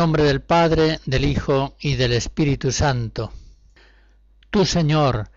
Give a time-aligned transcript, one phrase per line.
[0.00, 3.34] Nombre del Padre, del Hijo y del Espíritu Santo.
[4.48, 5.30] Tú, Señor,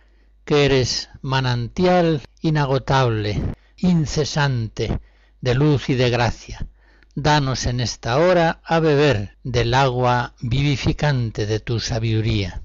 [0.45, 3.43] que eres manantial inagotable,
[3.75, 5.01] incesante,
[5.41, 6.65] de luz y de gracia,
[7.13, 12.61] danos en esta hora a beber del agua vivificante de tu sabiduría.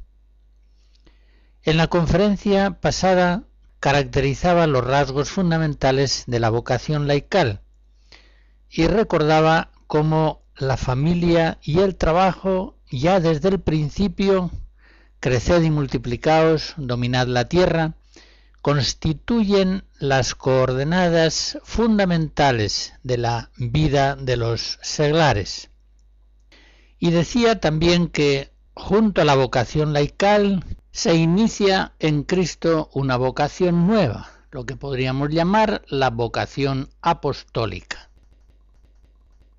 [1.64, 3.42] En la conferencia pasada
[3.80, 7.60] caracterizaba los rasgos fundamentales de la vocación laical
[8.70, 14.50] y recordaba cómo la familia y el trabajo ya desde el principio,
[15.20, 17.94] creced y multiplicaos, dominad la tierra,
[18.60, 25.70] constituyen las coordenadas fundamentales de la vida de los seglares.
[26.98, 33.86] Y decía también que junto a la vocación laical se inicia en Cristo una vocación
[33.86, 38.07] nueva, lo que podríamos llamar la vocación apostólica.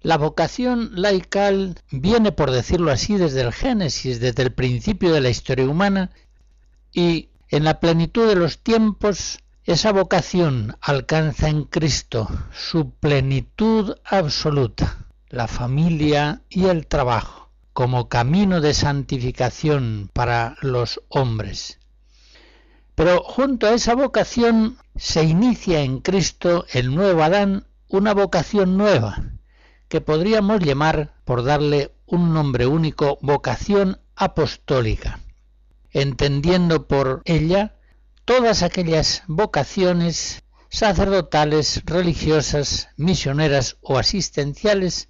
[0.02, 5.30] La vocación laical viene, por decirlo así, desde el Génesis, desde el principio de la
[5.30, 6.12] historia humana,
[6.94, 15.06] y en la plenitud de los tiempos esa vocación alcanza en Cristo su plenitud absoluta,
[15.28, 21.78] la familia y el trabajo, como camino de santificación para los hombres.
[22.96, 29.24] Pero junto a esa vocación se inicia en Cristo el nuevo Adán una vocación nueva,
[29.90, 35.20] que podríamos llamar, por darle un nombre único, vocación apostólica,
[35.92, 37.76] entendiendo por ella
[38.24, 45.10] todas aquellas vocaciones sacerdotales, religiosas, misioneras o asistenciales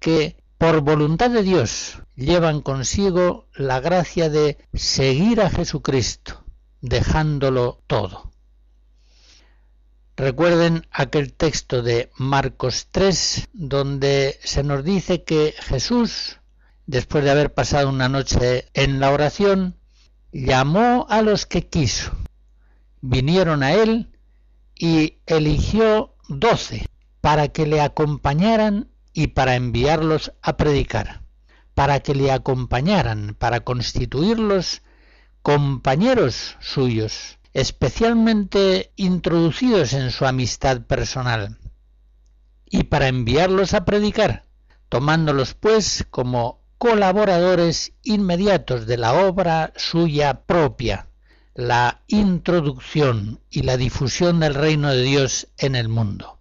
[0.00, 6.44] que por voluntad de Dios llevan consigo la gracia de seguir a Jesucristo,
[6.80, 8.33] dejándolo todo.
[10.16, 16.38] Recuerden aquel texto de Marcos 3, donde se nos dice que Jesús,
[16.86, 19.74] después de haber pasado una noche en la oración,
[20.30, 22.12] llamó a los que quiso.
[23.00, 24.16] Vinieron a él
[24.76, 26.86] y eligió doce
[27.20, 31.22] para que le acompañaran y para enviarlos a predicar,
[31.74, 34.82] para que le acompañaran, para constituirlos
[35.42, 41.56] compañeros suyos especialmente introducidos en su amistad personal,
[42.66, 44.44] y para enviarlos a predicar,
[44.88, 51.08] tomándolos pues como colaboradores inmediatos de la obra suya propia,
[51.54, 56.40] la introducción y la difusión del reino de Dios en el mundo.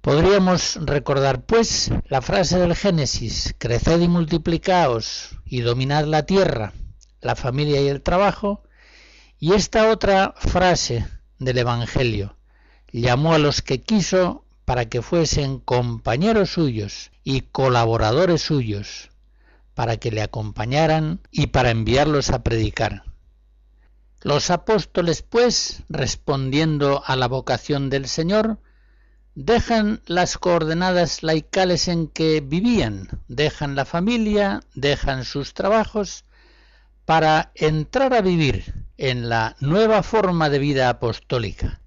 [0.00, 6.72] Podríamos recordar, pues, la frase del Génesis, creced y multiplicaos y dominad la tierra,
[7.20, 8.62] la familia y el trabajo,
[9.40, 11.08] y esta otra frase
[11.38, 12.36] del Evangelio,
[12.92, 19.10] llamó a los que quiso para que fuesen compañeros suyos y colaboradores suyos,
[19.74, 23.04] para que le acompañaran y para enviarlos a predicar.
[24.20, 28.58] Los apóstoles, pues, respondiendo a la vocación del Señor,
[29.34, 36.26] dejan las coordenadas laicales en que vivían, dejan la familia, dejan sus trabajos,
[37.06, 41.80] para entrar a vivir en la nueva forma de vida apostólica.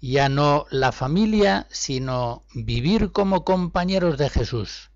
[0.00, 4.90] Ya no la familia, sino vivir como compañeros de Jesús.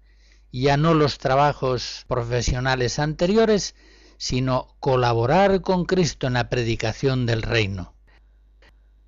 [0.51, 3.75] Ya no los trabajos profesionales anteriores,
[4.17, 7.93] sino colaborar con Cristo en la predicación del reino.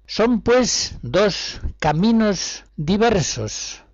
[0.06, 3.84] Son pues dos caminos diversos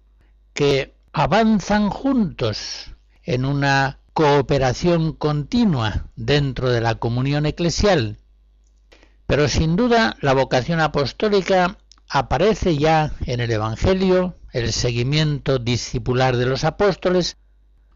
[0.54, 8.19] que avanzan juntos en una cooperación continua dentro de la comunión eclesial
[9.30, 11.78] pero sin duda la vocación apostólica
[12.08, 17.36] aparece ya en el Evangelio, el seguimiento discipular de los apóstoles,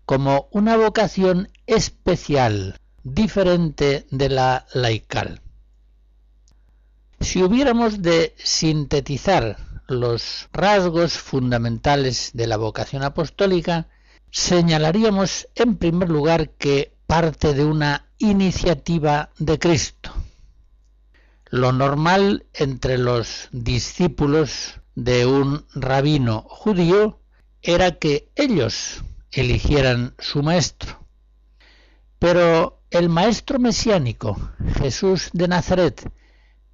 [0.04, 5.40] como una vocación especial, diferente de la laical.
[7.18, 9.56] Si hubiéramos de sintetizar
[9.88, 13.88] los rasgos fundamentales de la vocación apostólica,
[14.30, 20.12] señalaríamos en primer lugar que parte de una iniciativa de Cristo,
[21.54, 27.20] lo normal entre los discípulos de un rabino judío
[27.62, 31.06] era que ellos eligieran su maestro.
[32.18, 34.36] Pero el maestro mesiánico,
[34.80, 36.10] Jesús de Nazaret,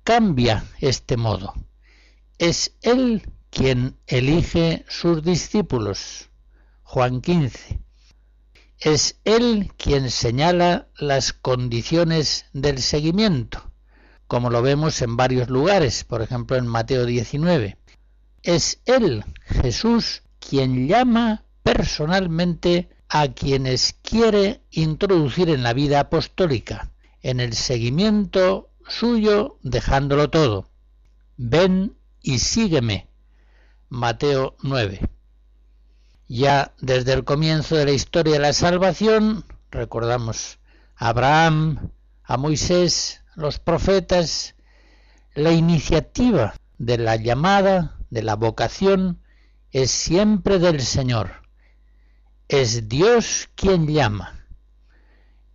[0.03, 1.53] cambia este modo.
[2.39, 6.31] Es él quien elige sus discípulos.
[6.85, 7.81] Juan 15.
[8.79, 13.70] Es él quien señala las condiciones del seguimiento,
[14.31, 17.77] como lo vemos en varios lugares, por ejemplo en Mateo 19.
[18.45, 26.93] Es él, Jesús, quien llama personalmente a quienes quiere introducir en la vida apostólica,
[27.23, 30.71] en el seguimiento suyo dejándolo todo.
[31.37, 33.09] Ven y sígueme.
[33.89, 35.11] Mateo 9.
[36.29, 40.61] Ya desde el comienzo de la historia de la salvación, recordamos
[40.95, 41.91] a Abraham,
[42.23, 44.55] a Moisés, los profetas,
[45.35, 49.21] la iniciativa de la llamada, de la vocación,
[49.73, 51.41] es siempre del Señor
[52.51, 54.45] es Dios quien llama.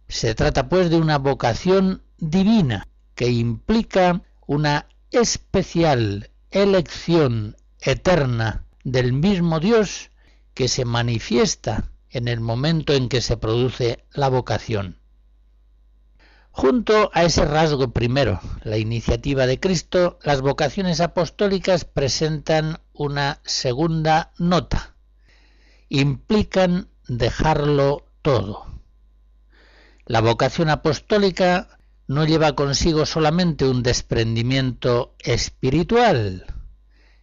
[0.07, 9.59] Se trata pues de una vocación divina que implica una especial elección eterna del mismo
[9.59, 10.09] Dios
[10.53, 14.97] que se manifiesta en el momento en que se produce la vocación.
[16.57, 24.31] Junto a ese rasgo primero, la iniciativa de Cristo, las vocaciones apostólicas presentan una segunda
[24.37, 24.95] nota,
[25.89, 28.67] implican dejarlo todo.
[30.05, 36.45] La vocación apostólica no lleva consigo solamente un desprendimiento espiritual,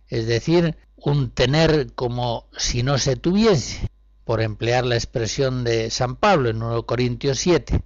[0.08, 3.88] es decir, un tener como si no se tuviese,
[4.24, 7.82] por emplear la expresión de San Pablo en 1 Corintios 7.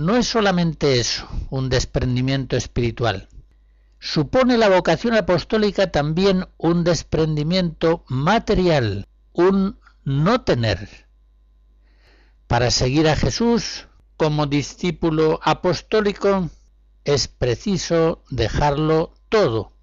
[0.00, 3.28] No es solamente eso, un desprendimiento espiritual.
[3.98, 10.88] Supone la vocación apostólica también un desprendimiento material, un no tener.
[12.46, 16.48] Para seguir a Jesús como discípulo apostólico
[17.04, 19.74] es preciso dejarlo todo.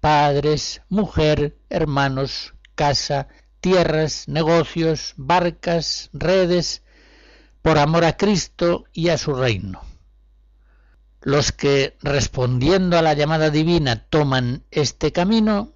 [0.00, 3.28] Padres, mujer, hermanos, casa,
[3.62, 6.83] tierras, negocios, barcas, redes,
[7.64, 9.80] por amor a Cristo y a su reino.
[11.22, 15.72] Los que, respondiendo a la llamada divina, toman este camino,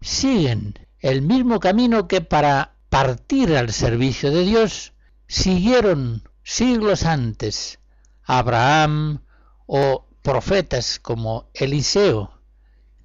[0.00, 4.92] siguen el mismo camino que para partir al servicio de Dios
[5.26, 7.80] siguieron siglos antes
[8.22, 9.22] Abraham
[9.66, 12.38] o profetas como Eliseo,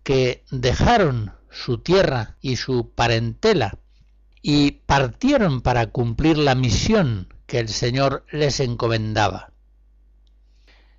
[0.03, 3.79] que dejaron su tierra y su parentela
[4.43, 9.51] y partieron para cumplir la misión que el Señor les encomendaba.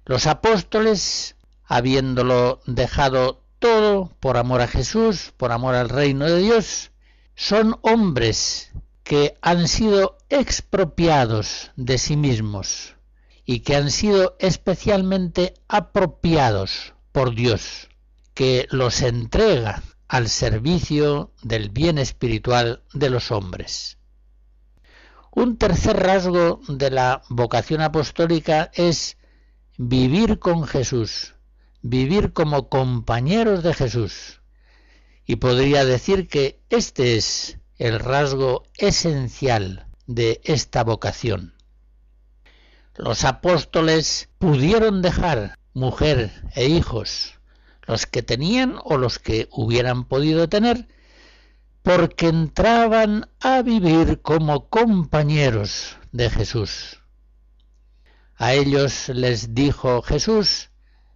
[0.05, 6.91] Los apóstoles, habiéndolo dejado todo por amor a Jesús, por amor al reino de Dios,
[7.37, 8.73] son hombres
[9.05, 12.97] que han sido expropiados de sí mismos
[13.45, 17.89] y que han sido especialmente apropiados por Dios,
[18.35, 23.98] que los entrega al servicio del bien espiritual de los hombres.
[25.39, 29.19] Un tercer rasgo de la vocación apostólica es
[29.77, 31.37] vivir con Jesús,
[31.81, 34.41] vivir como compañeros de Jesús.
[35.25, 41.55] Y podría decir que este es el rasgo esencial de esta vocación.
[42.97, 47.39] Los apóstoles pudieron dejar mujer e hijos,
[47.87, 50.89] los que tenían o los que hubieran podido tener,
[51.89, 57.01] porque entraban a vivir como compañeros de Jesús.
[58.37, 60.69] A ellos les dijo Jesús,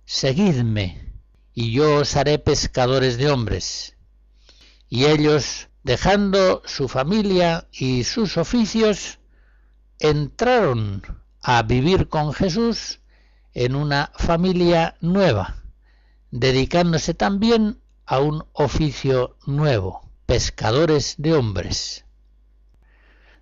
[0.06, 1.12] Seguidme,
[1.52, 3.98] y yo os haré pescadores de hombres.
[4.88, 9.18] Y ellos, dejando su familia y sus oficios,
[9.98, 11.02] entraron
[11.42, 13.00] a vivir con Jesús
[13.52, 15.56] en una familia nueva,
[16.30, 22.06] dedicándose también a un oficio nuevo, pescadores de hombres.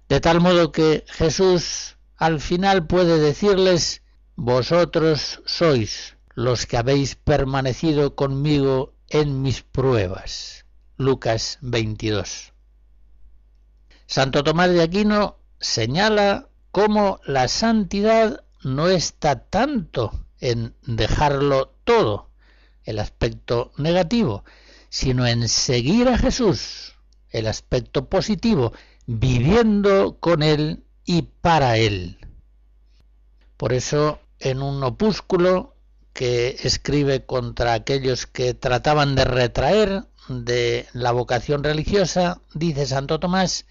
[0.08, 4.02] De tal modo que Jesús al final puede decirles,
[4.34, 10.66] vosotros sois los que habéis permanecido conmigo en mis pruebas.
[10.96, 12.54] Lucas 22.
[14.08, 22.30] Santo Tomás de Aquino señala cómo la santidad no está tanto en dejarlo todo,
[22.82, 24.42] el aspecto negativo,
[24.90, 26.94] sino en seguir a Jesús,
[27.30, 28.74] el aspecto positivo,
[29.06, 32.18] viviendo con Él y para Él.
[33.56, 35.76] Por eso, en un opúsculo
[36.12, 43.66] que escribe contra aquellos que trataban de retraer de la vocación religiosa, dice Santo Tomás,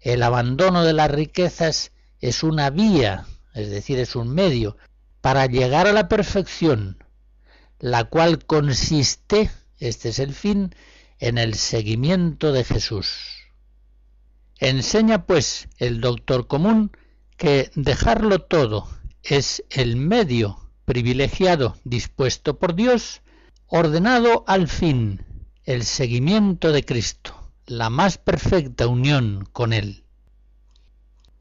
[0.00, 4.76] el abandono de las riquezas es una vía, es decir, es un medio
[5.20, 7.04] para llegar a la perfección,
[7.78, 9.50] la cual consiste,
[9.88, 10.74] este es el fin,
[11.18, 13.16] en el seguimiento de Jesús.
[14.58, 16.92] Enseña pues el doctor común
[17.36, 18.88] que dejarlo todo
[19.22, 23.22] es el medio privilegiado dispuesto por Dios,
[23.66, 25.24] ordenado al fin
[25.64, 27.34] el seguimiento de Cristo,
[27.66, 30.04] la más perfecta unión con Él.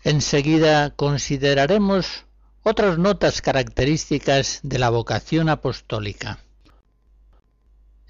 [0.03, 2.25] Enseguida consideraremos
[2.63, 6.39] otras notas características de la vocación apostólica.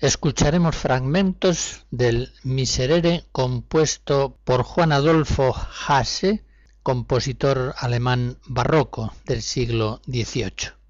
[0.01, 6.43] Escucharemos fragmentos del Miserere compuesto por Juan Adolfo Hasse,
[6.81, 10.80] compositor alemán barroco del siglo XVIII.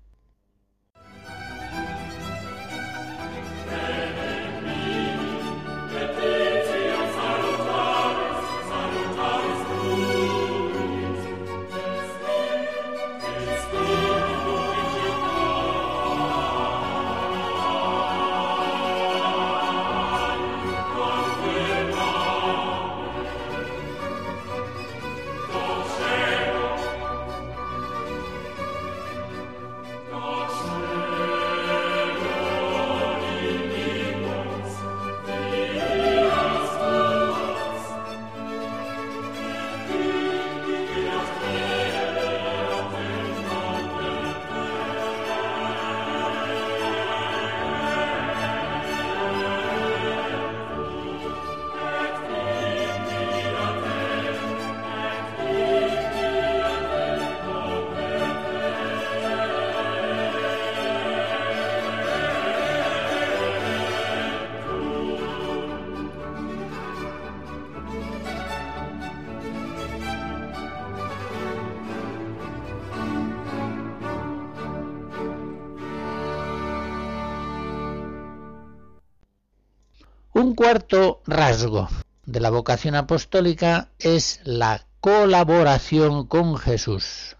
[80.51, 81.87] Un cuarto rasgo
[82.25, 87.37] de la vocación apostólica es la colaboración con Jesús.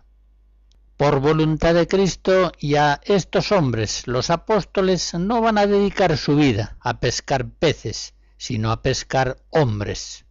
[0.96, 6.38] Por voluntad de Cristo y a estos hombres, los apóstoles, no van a dedicar su
[6.38, 10.24] vida a pescar peces, sino a pescar hombres.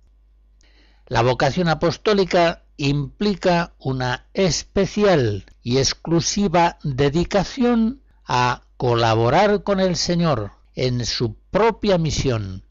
[1.07, 11.05] La vocación apostólica implica una especial y exclusiva dedicación a colaborar con el Señor en
[11.05, 12.65] su propia misión,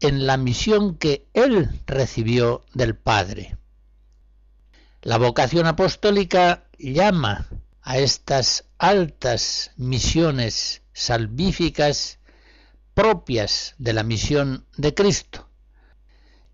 [0.00, 3.56] en la misión que él recibió del Padre.
[5.02, 7.48] La vocación apostólica llama
[7.82, 12.18] a estas altas misiones salvíficas
[12.94, 15.48] propias de la misión de Cristo.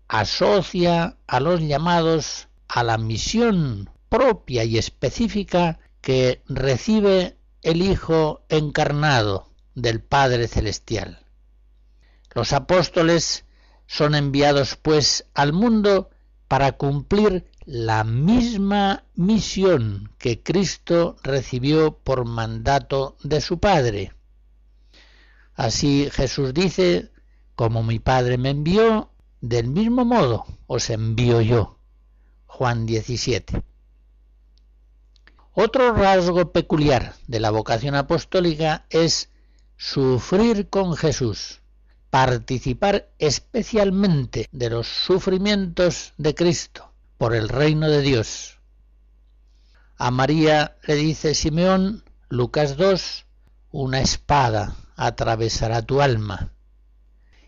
[0.07, 9.49] Asocia a los llamados a la misión propia y específica que recibe el Hijo encarnado
[9.73, 11.24] del Padre Celestial.
[12.35, 13.45] Los apóstoles
[13.87, 16.09] son enviados pues al mundo
[16.49, 24.11] para cumplir la misma misión que Cristo recibió por mandato de su Padre.
[25.55, 27.09] Así Jesús dice,
[27.55, 31.79] como mi Padre me envió, del mismo modo os envío yo.
[32.47, 33.63] Juan 17.
[35.53, 39.29] Otro rasgo peculiar de la vocación apostólica es
[39.77, 41.61] sufrir con Jesús
[42.15, 48.61] participar especialmente de los sufrimientos de Cristo por el reino de Dios.
[49.97, 53.25] A María le dice Simeón, Lucas 2,
[53.71, 56.53] una espada atravesará tu alma.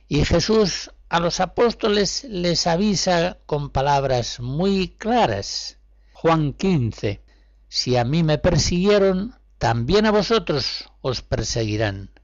[0.10, 5.78] Y Jesús a los apóstoles les avisa con palabras muy claras.
[6.12, 7.22] Juan 15,
[7.70, 12.17] si a mí me persiguieron, también a vosotros os perseguirán.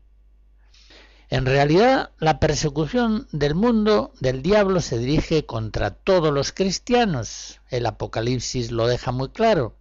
[1.33, 7.59] En realidad, la persecución del mundo, del diablo, se dirige contra todos los cristianos.
[7.71, 9.75] El Apocalipsis lo deja muy claro.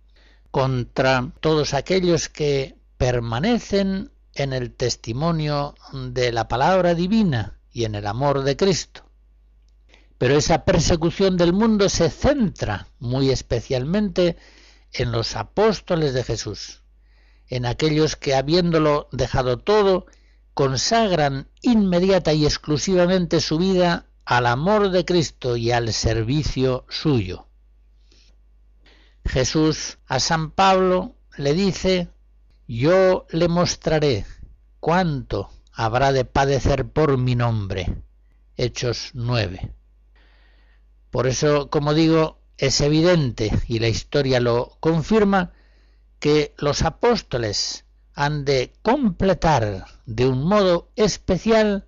[0.51, 8.07] Contra todos aquellos que permanecen en el testimonio de la palabra divina y en el
[8.07, 9.03] amor de Cristo.
[10.17, 14.39] Pero esa persecución del mundo se centra muy especialmente
[14.91, 16.83] en los apóstoles de Jesús,
[17.47, 20.07] en aquellos que habiéndolo dejado todo,
[20.55, 27.49] consagran inmediata y exclusivamente su vida al amor de Cristo y al servicio suyo.
[29.25, 32.09] Jesús a San Pablo le dice,
[32.67, 34.27] yo le mostraré
[34.81, 38.03] cuánto habrá de padecer por mi nombre.
[38.57, 39.73] Hechos 9.
[41.11, 45.53] Por eso, como digo, es evidente, y la historia lo confirma,
[46.19, 47.82] que los apóstoles
[48.15, 51.87] han de completar de un modo especial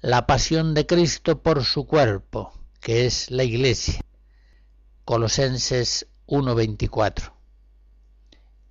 [0.00, 4.00] la pasión de Cristo por su cuerpo, que es la Iglesia.
[5.04, 7.32] Colosenses 1:24.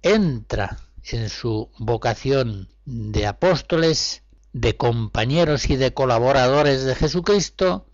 [0.02, 4.24] Entra en su vocación de apóstoles,
[4.54, 7.88] de compañeros y de colaboradores de Jesucristo,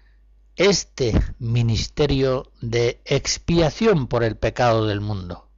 [0.56, 5.51] este ministerio de expiación por el pecado del mundo.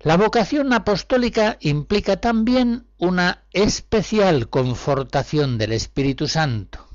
[0.00, 6.86] La vocación apostólica implica también una especial confortación del Espíritu Santo.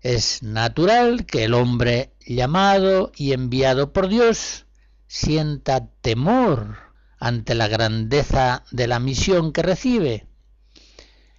[0.00, 4.66] Es natural que el hombre llamado y enviado por Dios
[5.06, 6.78] sienta temor
[7.18, 10.26] ante la grandeza de la misión que recibe.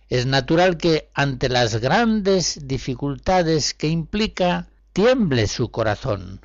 [0.08, 6.40] Es natural que ante las grandes dificultades que implica tiemble su corazón.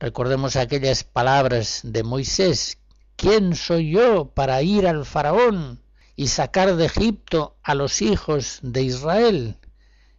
[0.00, 2.78] Recordemos aquellas palabras de Moisés,
[3.16, 5.82] ¿quién soy yo para ir al faraón
[6.14, 9.56] y sacar de Egipto a los hijos de Israel?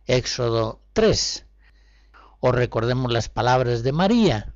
[0.06, 1.46] Éxodo 3.
[2.42, 4.54] O recordemos las palabras de María,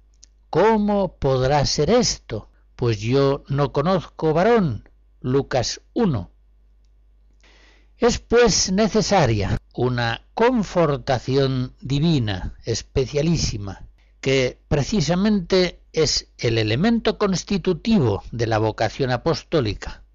[0.50, 2.50] ¿cómo podrá ser esto?
[2.76, 4.90] Pues yo no conozco varón.
[5.22, 6.30] Lucas 1.
[7.98, 13.88] Es pues necesaria una confortación divina, especialísima,
[14.24, 20.06] que precisamente es el elemento constitutivo de la vocación apostólica.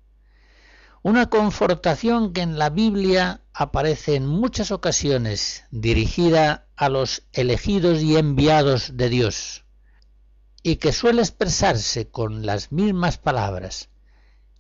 [1.03, 8.17] Una confortación que en la Biblia aparece en muchas ocasiones dirigida a los elegidos y
[8.17, 9.67] enviados de Dios,
[10.63, 13.91] y que suele expresarse con las mismas palabras,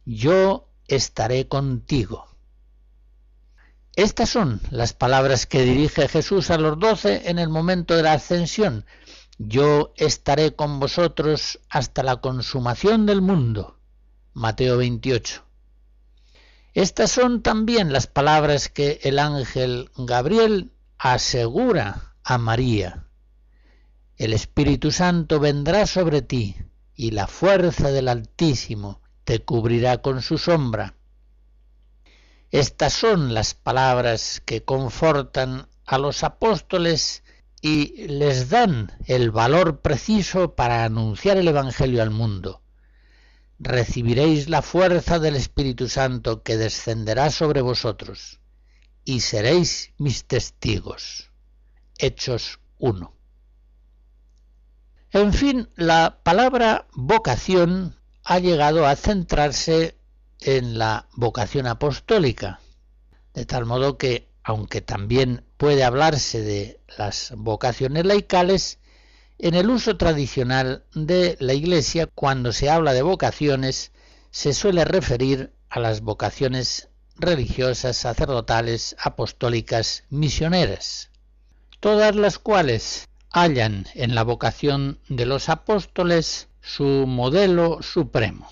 [0.04, 2.26] yo estaré contigo.
[3.96, 8.12] Estas son las palabras que dirige Jesús a los doce en el momento de la
[8.12, 8.84] ascensión,
[9.38, 13.78] yo estaré con vosotros hasta la consumación del mundo.
[14.34, 15.44] Mateo 28.
[16.74, 23.06] Estas son también las palabras que el ángel Gabriel asegura a María.
[24.16, 26.56] El Espíritu Santo vendrá sobre ti
[26.94, 30.94] y la fuerza del Altísimo te cubrirá con su sombra.
[32.50, 37.22] Estas son las palabras que confortan a los apóstoles
[37.60, 42.62] y les dan el valor preciso para anunciar el Evangelio al mundo.
[43.58, 48.38] Recibiréis la fuerza del Espíritu Santo que descenderá sobre vosotros,
[49.04, 51.30] y seréis mis testigos.
[51.98, 53.12] Hechos 1.
[55.10, 59.96] En fin, la palabra vocación ha llegado a centrarse
[60.40, 62.60] en la vocación apostólica,
[63.34, 68.78] de tal modo que, aunque también puede hablarse de las vocaciones laicales
[69.38, 73.92] en el uso tradicional de la Iglesia cuando se habla de vocaciones
[74.30, 81.10] se suele referir a las vocaciones religiosas, sacerdotales, apostólicas, misioneras,
[81.80, 88.48] todas las cuales hallan en la vocación de los apóstoles su modelo supremo.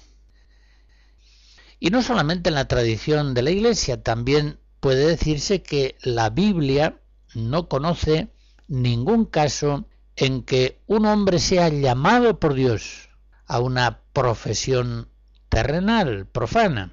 [1.78, 7.00] Y no solamente en la tradición de la Iglesia, también puede decirse que la Biblia
[7.34, 8.28] no conoce
[8.68, 13.08] ningún caso en que un hombre sea llamado por Dios
[13.46, 15.08] a una profesión
[15.48, 16.92] terrenal, profana.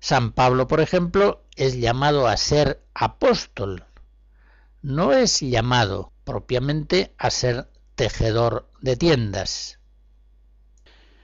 [0.00, 3.84] San Pablo, por ejemplo, es llamado a ser apóstol.
[4.82, 9.78] No es llamado propiamente a ser tejedor de tiendas.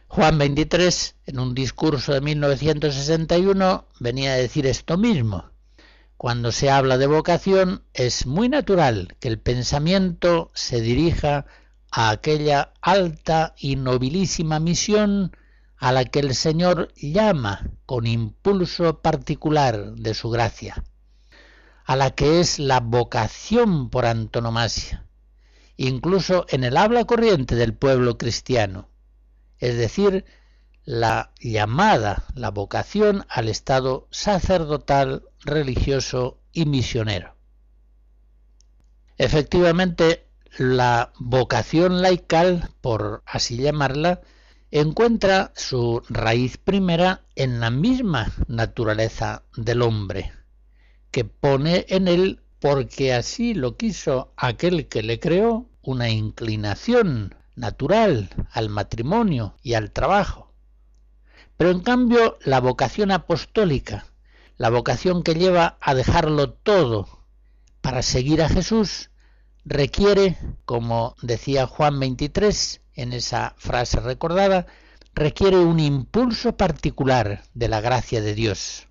[0.09, 5.51] Juan 23, en un discurso de 1961, venía a decir esto mismo.
[6.17, 11.45] Cuando se habla de vocación es muy natural que el pensamiento se dirija
[11.91, 15.37] a aquella alta y nobilísima misión
[15.77, 20.85] a la que el Señor llama con impulso particular de su gracia,
[21.85, 25.05] a la que es la vocación por antonomasia,
[25.77, 28.89] incluso en el habla corriente del pueblo cristiano
[29.59, 30.25] es decir,
[30.85, 37.35] la llamada, la vocación al estado sacerdotal, religioso y misionero.
[39.19, 40.27] Efectivamente,
[40.59, 44.21] la vocación laical, por así llamarla,
[44.71, 50.33] encuentra su raíz primera en la misma naturaleza del hombre,
[51.11, 58.31] que pone en él, porque así lo quiso aquel que le creó, una inclinación natural
[58.53, 60.53] al matrimonio y al trabajo.
[61.57, 64.07] Pero en cambio la vocación apostólica,
[64.59, 67.09] la vocación que lleva a dejarlo todo
[67.81, 69.11] para seguir a Jesús,
[69.65, 74.67] requiere, como decía Juan 23 en esa frase recordada,
[75.15, 78.87] requiere un impulso particular de la gracia de Dios.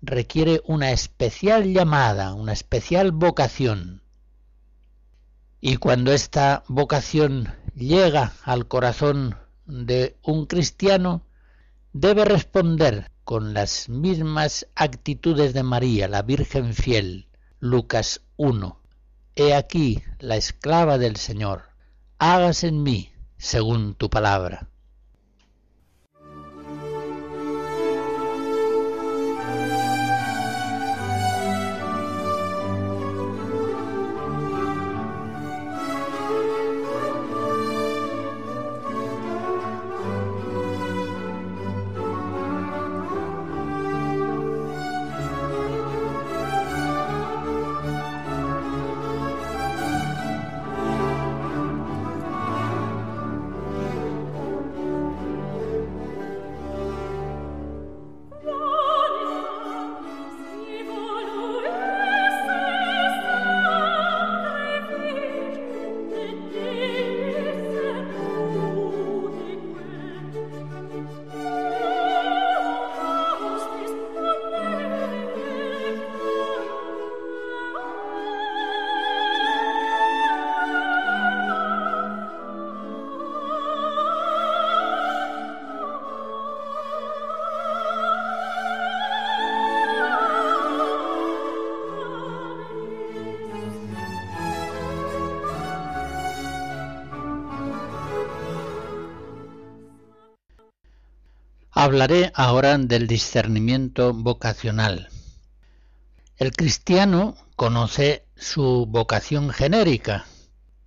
[0.00, 4.01] Requiere una especial llamada, una especial vocación.
[5.64, 11.22] Y cuando esta vocación llega al corazón de un cristiano,
[11.92, 17.28] debe responder con las mismas actitudes de María, la Virgen fiel.
[17.60, 18.76] Lucas 1.
[19.36, 21.62] He aquí la esclava del Señor,
[22.18, 24.68] hágase en mí según tu palabra.
[101.84, 105.08] Hablaré ahora del discernimiento vocacional.
[106.36, 110.24] El cristiano conoce su vocación genérica,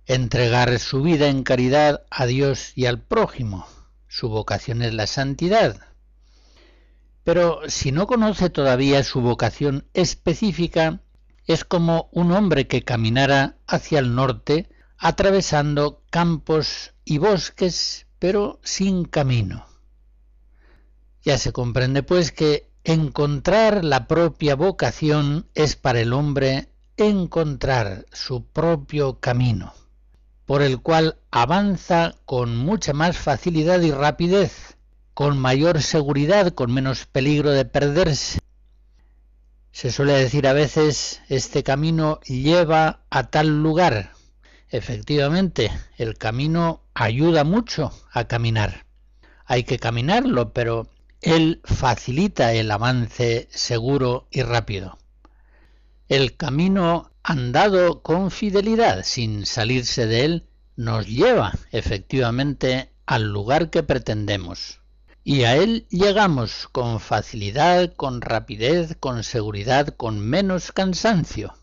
[0.06, 3.66] entregar su vida en caridad a Dios y al prójimo.
[4.08, 5.76] Su vocación es la santidad.
[7.24, 11.02] Pero si no conoce todavía su vocación específica,
[11.46, 19.04] es como un hombre que caminara hacia el norte atravesando campos y bosques, pero sin
[19.04, 19.75] camino.
[21.26, 28.44] Ya se comprende pues que encontrar la propia vocación es para el hombre encontrar su
[28.44, 29.74] propio camino,
[30.44, 34.76] por el cual avanza con mucha más facilidad y rapidez,
[35.14, 38.38] con mayor seguridad, con menos peligro de perderse.
[39.72, 44.12] Se suele decir a veces, este camino lleva a tal lugar.
[44.68, 48.86] Efectivamente, el camino ayuda mucho a caminar.
[49.44, 50.88] Hay que caminarlo, pero
[51.26, 54.96] él facilita el avance seguro y rápido.
[56.08, 63.82] El camino andado con fidelidad, sin salirse de él, nos lleva efectivamente al lugar que
[63.82, 64.78] pretendemos.
[65.24, 71.54] Y a él llegamos con facilidad, con rapidez, con seguridad, con menos cansancio.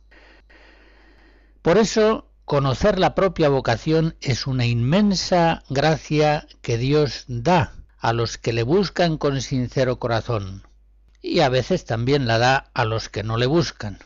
[1.62, 7.72] Por eso, conocer la propia vocación es una inmensa gracia que Dios da
[8.04, 10.68] a los que le buscan con sincero corazón,
[11.22, 14.00] y a veces también la da a los que no le buscan.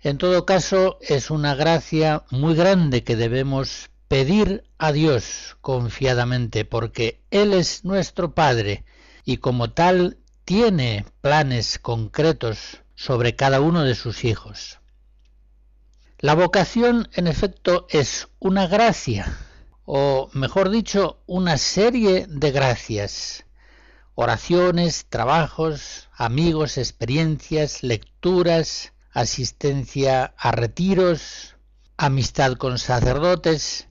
[0.00, 7.22] En todo caso, es una gracia muy grande que debemos pedir a Dios confiadamente, porque
[7.30, 8.84] Él es nuestro Padre
[9.24, 14.80] y como tal tiene planes concretos sobre cada uno de sus hijos.
[16.18, 19.38] La vocación, en efecto, es una gracia
[19.84, 23.44] o mejor dicho, una serie de gracias,
[24.14, 31.56] oraciones, trabajos, amigos, experiencias, lecturas, asistencia a retiros,
[31.96, 33.88] amistad con sacerdotes,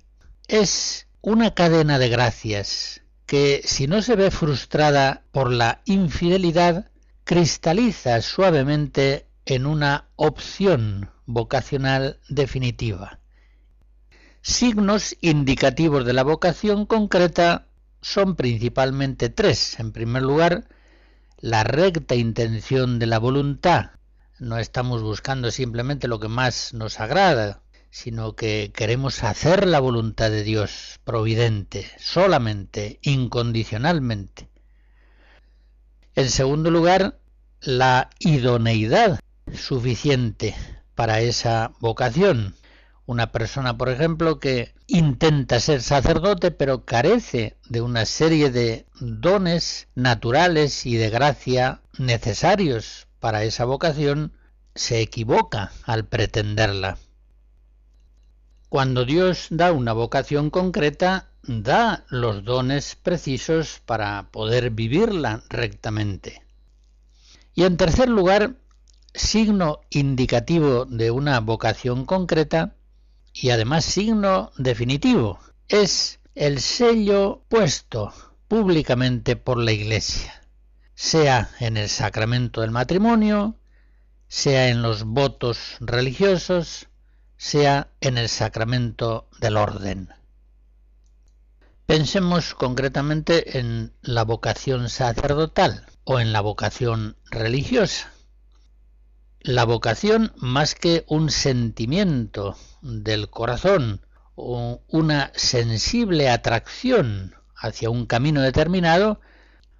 [0.48, 6.92] es una cadena de gracias que si no se ve frustrada por la infidelidad,
[7.24, 13.20] cristaliza suavemente en una opción vocacional definitiva.
[14.46, 17.68] Signos indicativos de la vocación concreta
[18.02, 19.80] son principalmente tres.
[19.80, 20.68] En primer lugar,
[21.38, 23.92] la recta intención de la voluntad.
[24.40, 30.30] No estamos buscando simplemente lo que más nos agrada, sino que queremos hacer la voluntad
[30.30, 34.50] de Dios providente, solamente, incondicionalmente.
[36.16, 37.18] En segundo lugar,
[37.62, 39.22] la idoneidad
[39.54, 40.54] suficiente
[40.96, 42.56] para esa vocación.
[43.06, 49.90] Una persona, por ejemplo, que intenta ser sacerdote pero carece de una serie de dones
[49.94, 54.32] naturales y de gracia necesarios para esa vocación,
[54.74, 56.98] se equivoca al pretenderla.
[58.70, 66.42] Cuando Dios da una vocación concreta, da los dones precisos para poder vivirla rectamente.
[67.54, 68.56] Y en tercer lugar,
[69.14, 72.76] signo indicativo de una vocación concreta
[73.34, 78.14] y además signo definitivo es el sello puesto
[78.48, 80.44] públicamente por la Iglesia,
[80.94, 83.58] sea en el sacramento del matrimonio,
[84.28, 86.88] sea en los votos religiosos,
[87.38, 90.10] sea en el sacramento del orden.
[91.86, 98.12] Pensemos concretamente en la vocación sacerdotal o en la vocación religiosa.
[99.42, 104.02] La vocación, más que un sentimiento del corazón
[104.36, 109.22] o una sensible atracción hacia un camino determinado,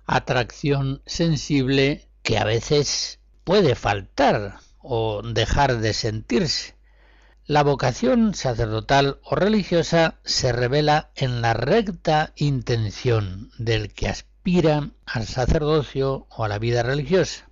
[0.06, 6.76] atracción sensible que a veces puede faltar o dejar de sentirse.
[7.46, 15.28] La vocación sacerdotal o religiosa se revela en la recta intención del que aspira al
[15.28, 17.50] sacerdocio o a la vida religiosa.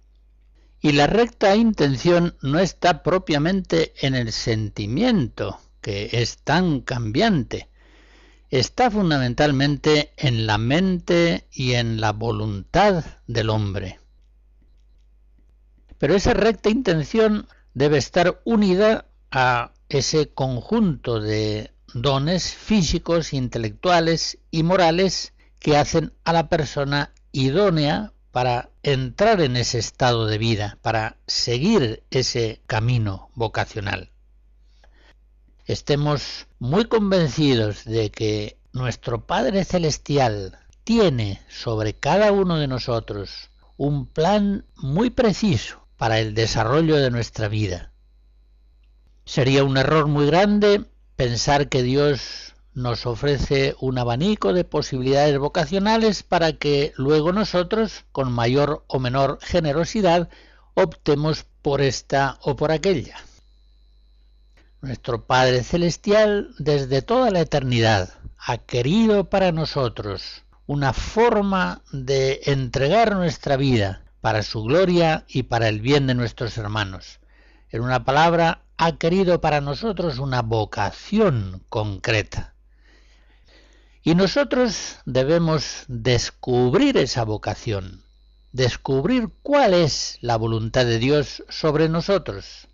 [0.81, 7.69] Y la recta intención no está propiamente en el sentimiento, que es tan cambiante,
[8.49, 13.99] está fundamentalmente en la mente y en la voluntad del hombre.
[15.99, 24.63] Pero esa recta intención debe estar unida a ese conjunto de dones físicos, intelectuales y
[24.63, 31.17] morales que hacen a la persona idónea para entrar en ese estado de vida, para
[31.27, 34.09] seguir ese camino vocacional.
[35.65, 44.05] Estemos muy convencidos de que nuestro Padre Celestial tiene sobre cada uno de nosotros un
[44.07, 47.91] plan muy preciso para el desarrollo de nuestra vida.
[49.25, 56.23] Sería un error muy grande pensar que Dios nos ofrece un abanico de posibilidades vocacionales
[56.23, 60.29] para que luego nosotros, con mayor o menor generosidad,
[60.73, 63.17] optemos por esta o por aquella.
[64.81, 73.15] Nuestro Padre Celestial desde toda la eternidad ha querido para nosotros una forma de entregar
[73.15, 77.19] nuestra vida para su gloria y para el bien de nuestros hermanos.
[77.69, 82.50] En una palabra, ha querido para nosotros una vocación concreta.
[84.03, 88.03] Y nosotros debemos descubrir esa vocación,
[88.51, 92.67] descubrir cuál es la voluntad de Dios sobre nosotros.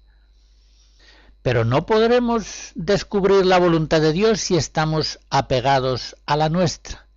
[1.41, 7.07] Pero no podremos descubrir la voluntad de Dios si estamos apegados a la nuestra.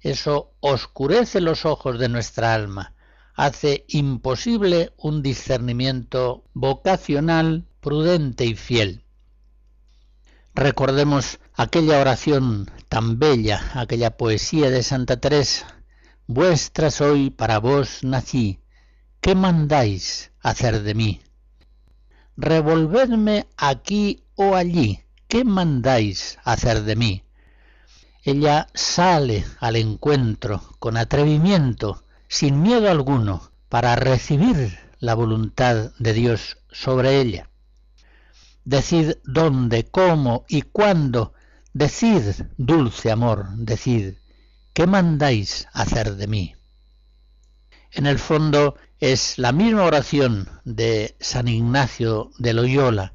[0.00, 2.94] Eso oscurece los ojos de nuestra alma,
[3.34, 9.04] hace imposible un discernimiento vocacional prudente y fiel.
[10.58, 15.68] Recordemos aquella oración tan bella, aquella poesía de Santa Teresa.
[16.26, 18.58] Vuestra soy, para vos nací.
[19.20, 21.20] ¿Qué mandáis hacer de mí?
[22.36, 25.04] Revolvedme aquí o allí.
[25.28, 27.22] ¿Qué mandáis hacer de mí?
[28.24, 36.58] Ella sale al encuentro con atrevimiento, sin miedo alguno, para recibir la voluntad de Dios
[36.72, 37.48] sobre ella.
[38.68, 41.32] Decid dónde, cómo y cuándo.
[41.72, 44.16] Decid, dulce amor, decid,
[44.74, 46.54] ¿qué mandáis hacer de mí?
[47.92, 53.14] En el fondo es la misma oración de San Ignacio de Loyola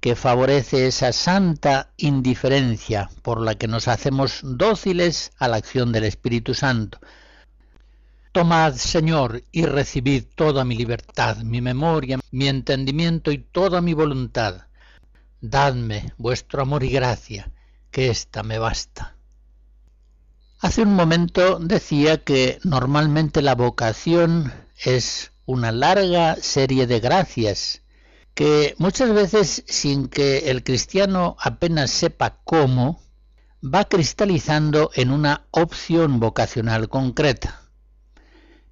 [0.00, 6.06] que favorece esa santa indiferencia por la que nos hacemos dóciles a la acción del
[6.06, 6.98] Espíritu Santo.
[8.32, 14.67] Tomad, Señor, y recibid toda mi libertad, mi memoria, mi entendimiento y toda mi voluntad
[15.40, 17.52] Dadme vuestro amor y gracia,
[17.90, 19.16] que ésta me basta.
[20.60, 27.82] Hace un momento decía que normalmente la vocación es una larga serie de gracias,
[28.34, 33.00] que muchas veces sin que el cristiano apenas sepa cómo,
[33.62, 37.62] va cristalizando en una opción vocacional concreta.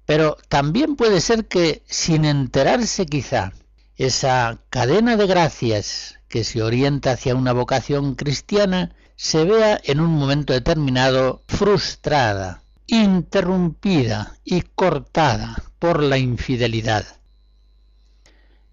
[0.05, 3.53] Pero también puede ser que, sin enterarse quizá,
[3.97, 10.11] esa cadena de gracias que se orienta hacia una vocación cristiana se vea en un
[10.11, 17.05] momento determinado frustrada, interrumpida y cortada por la infidelidad.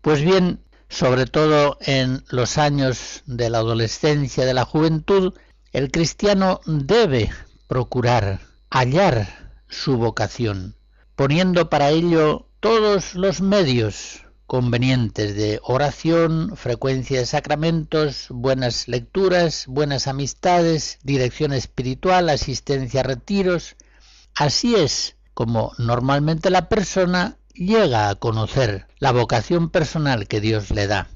[0.03, 0.61] Pues bien,
[0.91, 5.33] sobre todo en los años de la adolescencia, de la juventud,
[5.73, 7.31] el cristiano debe
[7.67, 10.77] procurar hallar su vocación,
[11.17, 14.24] poniendo para ello todos los medios
[14.55, 23.75] convenientes de oración, frecuencia de sacramentos, buenas lecturas, buenas amistades, dirección espiritual, asistencia a retiros.
[24.37, 30.87] Así es como normalmente la persona llega a conocer la vocación personal que Dios le
[30.87, 31.09] da.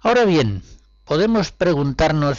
[0.00, 0.62] Ahora bien,
[1.06, 2.36] podemos preguntarnos,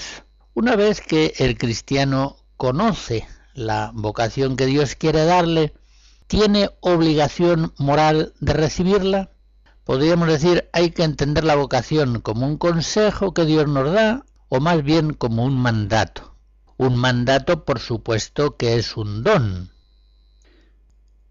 [0.53, 5.73] una vez que el cristiano conoce la vocación que Dios quiere darle,
[6.27, 9.31] ¿tiene obligación moral de recibirla?
[9.83, 14.59] Podríamos decir, hay que entender la vocación como un consejo que Dios nos da o
[14.59, 16.35] más bien como un mandato.
[16.77, 19.71] Un mandato, por supuesto, que es un don.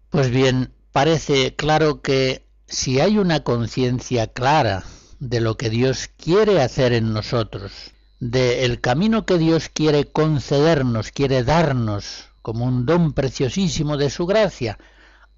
[0.09, 4.83] Pues bien, parece claro que si hay una conciencia clara
[5.19, 7.71] de lo que Dios quiere hacer en nosotros,
[8.19, 14.25] de el camino que Dios quiere concedernos, quiere darnos como un don preciosísimo de su
[14.25, 14.79] gracia,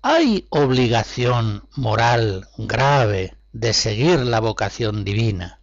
[0.03, 5.59] hay obligación moral grave de seguir la vocación divina.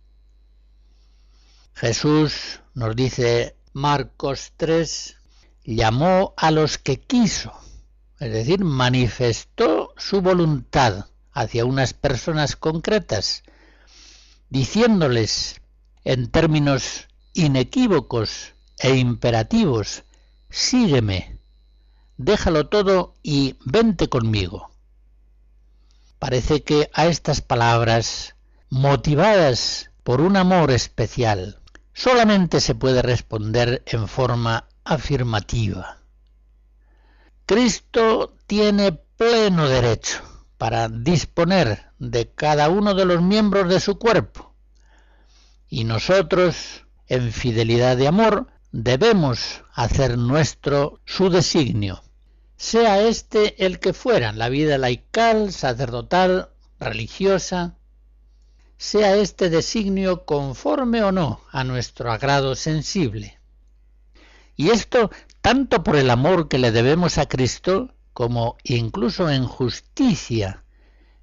[1.72, 5.18] Jesús nos dice Marcos 3,
[5.62, 7.52] llamó a los que quiso,
[8.18, 13.44] es decir, manifestó su voluntad hacia unas personas concretas,
[14.50, 15.60] diciéndoles
[16.02, 20.02] en términos inequívocos e imperativos,
[20.50, 21.35] sígueme,
[22.16, 24.70] déjalo todo y vente conmigo.
[26.18, 28.34] Parece que a estas palabras,
[28.70, 31.60] motivadas por un amor especial,
[31.92, 35.98] solamente se puede responder en forma afirmativa.
[37.44, 40.20] Cristo tiene pleno derecho
[40.58, 44.54] para disponer de cada uno de los miembros de su cuerpo.
[45.68, 52.02] Y nosotros, en fidelidad de amor, debemos hacer nuestro su designio,
[52.56, 57.74] sea este el que fuera, la vida laical, sacerdotal, religiosa,
[58.78, 63.38] sea este designio conforme o no a nuestro agrado sensible.
[64.56, 70.64] Y esto tanto por el amor que le debemos a Cristo, como incluso en justicia,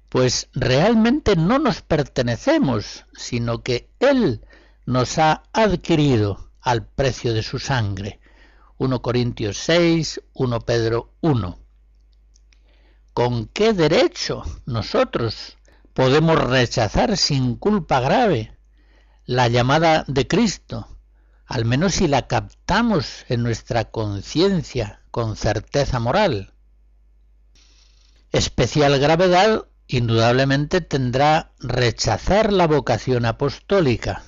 [0.08, 4.40] pues realmente no nos pertenecemos, sino que Él
[4.86, 8.20] nos ha adquirido al precio de su sangre.
[8.84, 11.58] 1 Corintios 6, 1 Pedro 1.
[13.14, 15.56] ¿Con qué derecho nosotros
[15.94, 18.58] podemos rechazar sin culpa grave
[19.24, 20.98] la llamada de Cristo,
[21.46, 26.52] al menos si la captamos en nuestra conciencia con certeza moral?
[28.32, 34.24] Especial gravedad indudablemente tendrá rechazar la vocación apostólica,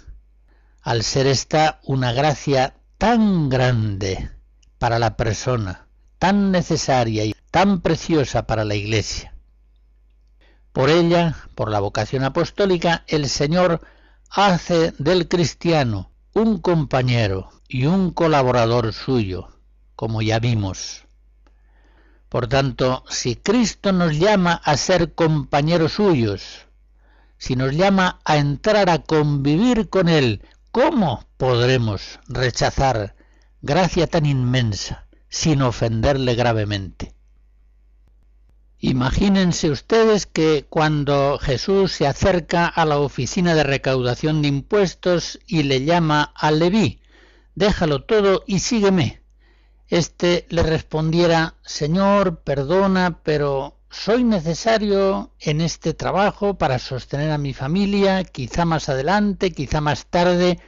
[0.80, 4.30] al ser esta una gracia tan grande
[4.78, 5.86] para la persona,
[6.18, 9.34] tan necesaria y tan preciosa para la Iglesia.
[10.72, 13.80] Por ella, por la vocación apostólica, el Señor
[14.28, 19.48] hace del cristiano un compañero y un colaborador suyo,
[19.94, 21.06] como ya vimos.
[22.28, 26.66] Por tanto, si Cristo nos llama a ser compañeros suyos,
[27.38, 33.15] si nos llama a entrar a convivir con Él, ¿cómo podremos rechazar
[33.66, 37.12] gracia tan inmensa sin ofenderle gravemente?
[38.78, 45.64] Imagínense ustedes que cuando Jesús se acerca a la oficina de recaudación de impuestos y
[45.64, 47.00] le llama a Leví,
[47.54, 49.26] déjalo todo y sígueme
[49.88, 57.54] éste le respondiera, Señor, perdona, pero soy necesario en este trabajo para sostener a mi
[57.54, 60.58] familia, quizá más adelante, quizá más tarde.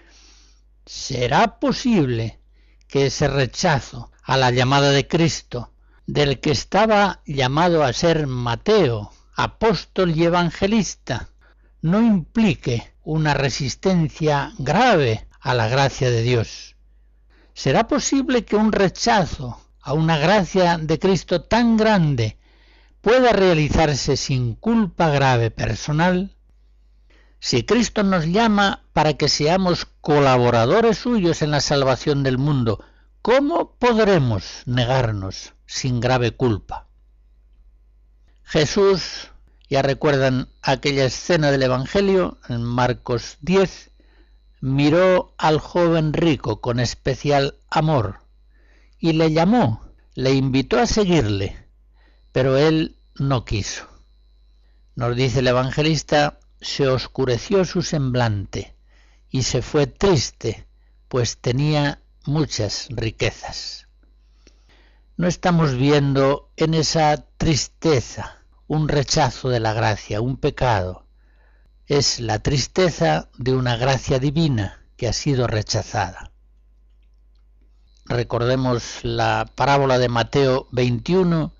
[0.87, 2.38] ¿Será posible
[2.88, 5.71] que ese rechazo a la llamada de Cristo,
[6.06, 11.29] del que estaba llamado a ser Mateo, apóstol y evangelista,
[11.83, 16.77] no implique una resistencia grave a la gracia de Dios?
[17.54, 22.37] ¿Será posible que un rechazo a una gracia de Cristo tan grande
[23.00, 26.37] pueda realizarse sin culpa grave personal?
[27.40, 32.84] Si Cristo nos llama para que seamos colaboradores suyos en la salvación del mundo,
[33.22, 36.88] ¿cómo podremos negarnos sin grave culpa?
[38.42, 39.30] Jesús,
[39.68, 43.90] ya recuerdan aquella escena del Evangelio en Marcos 10,
[44.60, 48.20] miró al joven rico con especial amor
[48.98, 49.84] y le llamó,
[50.14, 51.56] le invitó a seguirle,
[52.32, 53.86] pero él no quiso.
[54.96, 58.75] Nos dice el evangelista, se oscureció su semblante
[59.31, 60.67] y se fue triste,
[61.09, 63.88] pues tenía muchas riquezas.
[65.17, 71.06] No estamos viendo en esa tristeza un rechazo de la gracia, un pecado.
[71.87, 76.33] Es la tristeza de una gracia divina que ha sido rechazada.
[78.04, 81.52] Recordemos la parábola de Mateo 21.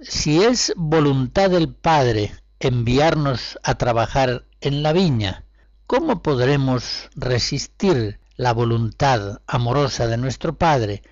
[0.00, 5.44] Si es voluntad del Padre enviarnos a trabajar en la viña,
[5.86, 11.02] ¿cómo podremos resistir la voluntad amorosa de nuestro Padre?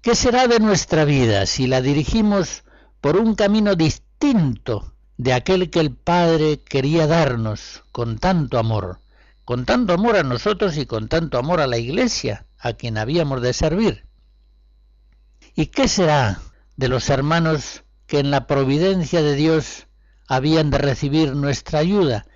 [0.00, 2.64] ¿Qué será de nuestra vida si la dirigimos
[3.00, 8.98] por un camino distinto de aquel que el Padre quería darnos con tanto amor,
[9.44, 13.42] con tanto amor a nosotros y con tanto amor a la Iglesia, a quien habíamos
[13.42, 14.06] de servir?
[15.54, 16.40] ¿Y qué será
[16.76, 19.86] de los hermanos que en la providencia de Dios
[20.26, 22.26] habían de recibir nuestra ayuda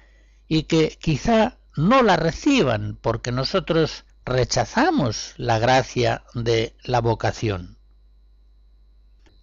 [0.47, 7.79] y que quizá no la reciban porque nosotros rechazamos la gracia de la vocación.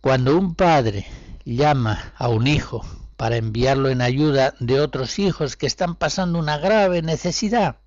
[0.02, 1.08] Cuando un padre
[1.46, 2.86] llama a un hijo
[3.18, 7.78] para enviarlo en ayuda de otros hijos que están pasando una grave necesidad,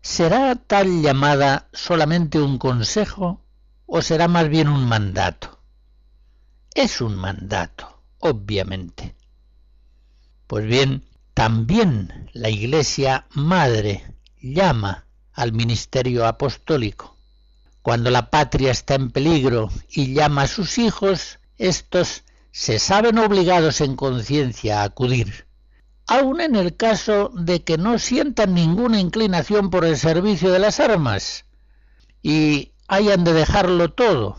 [0.00, 3.44] ¿será tal llamada solamente un consejo
[3.86, 5.58] o será más bien un mandato?
[6.74, 9.14] Es un mandato, obviamente.
[10.52, 14.04] Pues bien, también la Iglesia Madre
[14.38, 17.16] llama al ministerio apostólico.
[17.80, 23.80] Cuando la patria está en peligro y llama a sus hijos, estos se saben obligados
[23.80, 25.46] en conciencia a acudir,
[26.06, 30.80] aun en el caso de que no sientan ninguna inclinación por el servicio de las
[30.80, 31.46] armas
[32.22, 34.36] y hayan de dejarlo todo.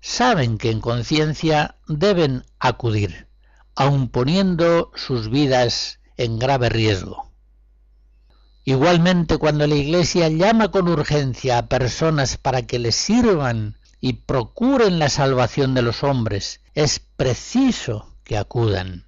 [0.00, 3.25] Saben que en conciencia deben acudir
[3.76, 7.30] aun poniendo sus vidas en grave riesgo.
[8.64, 14.98] Igualmente, cuando la Iglesia llama con urgencia a personas para que les sirvan y procuren
[14.98, 19.06] la salvación de los hombres, es preciso que acudan.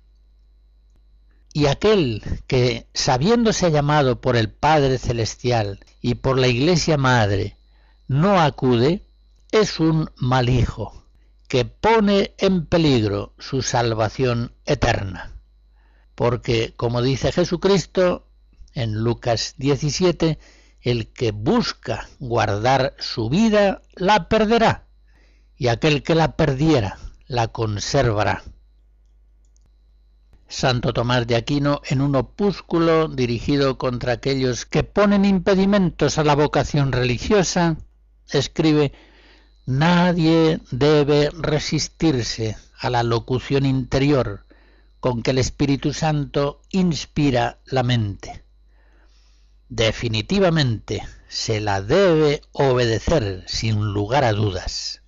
[1.53, 7.57] Y aquel que, sabiéndose llamado por el Padre Celestial y por la Iglesia Madre,
[8.07, 9.03] no acude,
[9.51, 10.98] es un mal hijo,
[11.49, 15.33] que pone en peligro su salvación eterna.
[16.15, 18.27] Porque, como dice Jesucristo
[18.75, 20.39] en Lucas 17,
[20.83, 24.87] el que busca guardar su vida la perderá,
[25.57, 28.45] y aquel que la perdiera la conservará.
[30.49, 36.35] Santo Tomás de Aquino, en un opúsculo dirigido contra aquellos que ponen impedimentos a la
[36.35, 37.77] vocación religiosa,
[38.31, 38.93] escribe
[39.69, 44.47] Nadie debe resistirse a la locución interior
[44.99, 48.45] con que el Espíritu Santo inspira la mente.
[49.69, 55.03] Definitivamente se la debe obedecer sin lugar a dudas.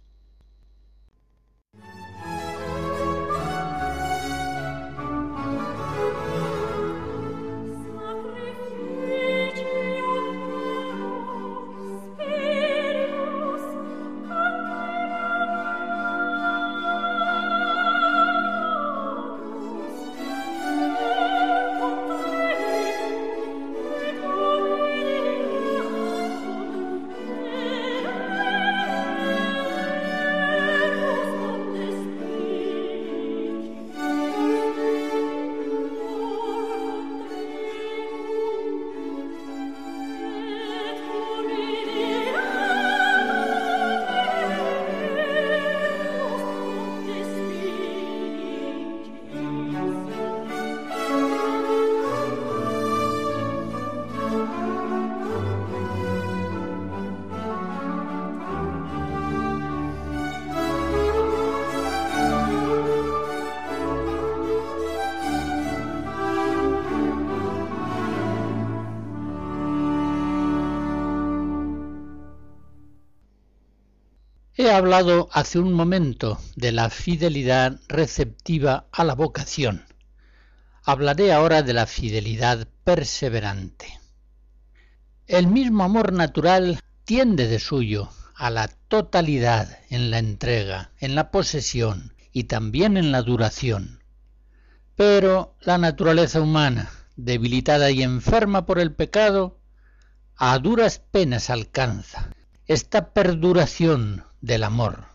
[74.71, 79.85] He hablado hace un momento de la fidelidad receptiva a la vocación.
[80.85, 83.99] Hablaré ahora de la fidelidad perseverante.
[85.27, 91.33] El mismo amor natural tiende de suyo a la totalidad en la entrega, en la
[91.33, 94.05] posesión y también en la duración.
[94.95, 99.59] Pero la naturaleza humana, debilitada y enferma por el pecado,
[100.37, 102.31] a duras penas alcanza
[102.69, 105.07] esta perduración del amor.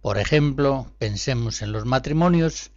[0.00, 2.70] Por ejemplo, pensemos en los matrimonios,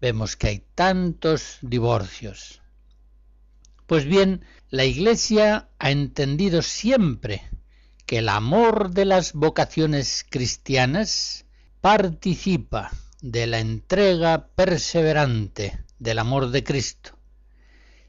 [0.00, 2.62] vemos que hay tantos divorcios.
[3.86, 7.42] Pues bien, la Iglesia ha entendido siempre
[8.06, 11.44] que el amor de las vocaciones cristianas
[11.80, 17.18] participa de la entrega perseverante del amor de Cristo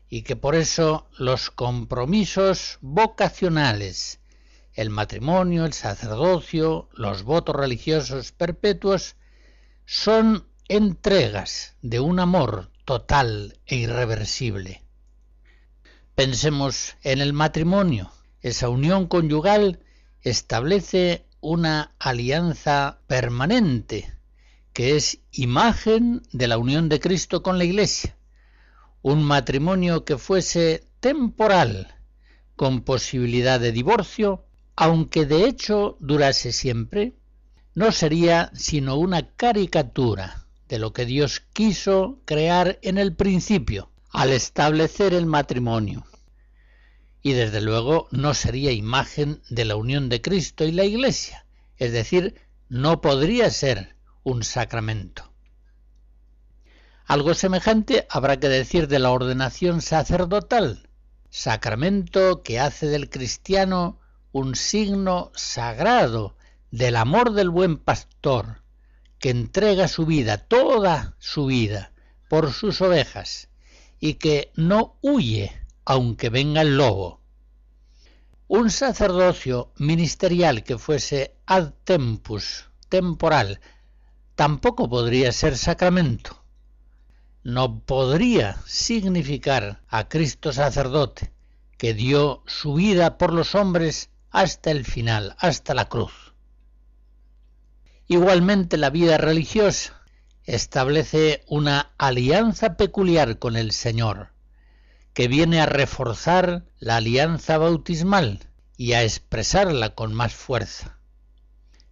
[0.10, 4.20] y que por eso los compromisos vocacionales,
[4.80, 9.18] el matrimonio, el sacerdocio, los votos religiosos perpetuos,
[9.86, 14.82] son entregas de un amor total e irreversible.
[16.16, 18.10] Pensemos en el matrimonio.
[18.42, 19.82] Esa unión conyugal
[20.22, 24.14] establece una alianza permanente,
[24.72, 28.16] que es imagen de la unión de Cristo con la Iglesia.
[29.02, 31.98] Un matrimonio que fuese temporal,
[32.56, 34.46] con posibilidad de divorcio,
[34.82, 37.12] aunque de hecho durase siempre,
[37.76, 44.32] no sería sino una caricatura de lo que Dios quiso crear en el principio, al
[44.32, 46.06] establecer el matrimonio
[47.22, 51.92] y desde luego no sería imagen de la unión de Cristo y la Iglesia, es
[51.92, 52.36] decir,
[52.70, 55.34] no podría ser un sacramento.
[57.06, 60.88] Algo semejante habrá que decir de la ordenación sacerdotal,
[61.30, 63.99] sacramento que hace del cristiano
[64.32, 66.36] un signo sagrado
[66.70, 68.62] del amor del buen pastor,
[69.18, 71.92] que entrega su vida, toda su vida,
[72.30, 73.50] por sus ovejas,
[74.00, 77.22] y que no huye aunque venga el lobo.
[78.48, 83.60] Un sacerdocio ministerial que fuese ad tempus, temporal,
[84.36, 86.44] tampoco podría ser sacramento.
[87.44, 91.34] No podría significar a Cristo sacerdote,
[91.78, 96.34] que dio su vida por los hombres hasta el final, hasta la cruz.
[98.08, 100.02] Igualmente la vida religiosa
[100.44, 104.30] establece una alianza peculiar con el Señor,
[105.14, 110.98] que viene a reforzar la alianza bautismal y a expresarla con más fuerza.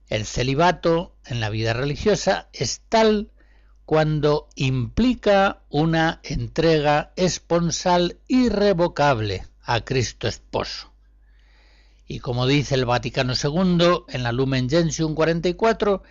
[0.08, 3.32] El celibato en la vida religiosa es tal
[3.86, 10.94] cuando implica una entrega esponsal irrevocable a Cristo esposo.
[12.08, 16.04] Y como dice el Vaticano II en la Lumen Gentium 44,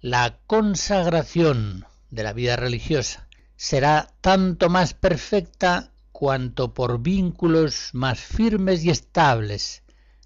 [0.00, 8.84] la consagración de la vida religiosa será tanto más perfecta cuanto por vínculos más firmes
[8.84, 9.82] y estables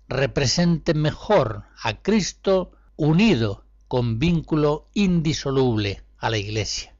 [0.09, 6.95] represente mejor a Cristo unido con vínculo indisoluble a la Iglesia.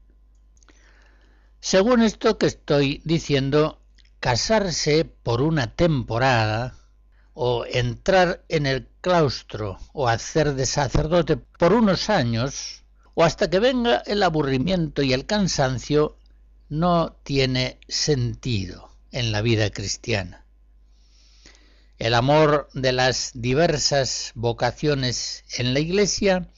[1.59, 3.81] Según esto que estoy diciendo,
[4.19, 6.78] casarse por una temporada
[7.33, 13.59] o entrar en el claustro o hacer de sacerdote por unos años o hasta que
[13.59, 16.17] venga el aburrimiento y el cansancio
[16.69, 20.45] no tiene sentido en la vida cristiana.
[21.97, 26.49] El amor de las diversas vocaciones en la Iglesia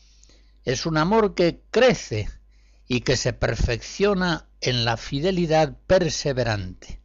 [0.66, 2.30] es un amor que crece
[2.88, 7.02] y que se perfecciona en la fidelidad perseverante.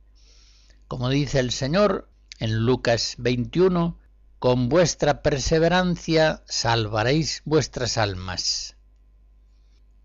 [0.89, 3.99] Como dice el Señor en Lucas 21,
[4.39, 8.77] con vuestra perseverancia salvaréis vuestras almas.